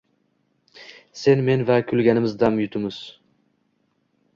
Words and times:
Sen 1.25 1.43
men 1.51 1.67
va 1.69 1.77
kulganimiz 1.93 2.37
dam 2.43 2.61
yuzimiz 2.67 3.03